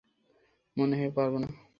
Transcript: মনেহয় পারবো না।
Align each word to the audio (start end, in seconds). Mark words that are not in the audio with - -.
মনেহয় 0.77 1.11
পারবো 1.11 1.37
না। 1.37 1.47